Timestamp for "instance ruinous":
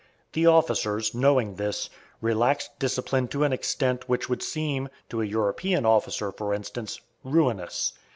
6.55-7.93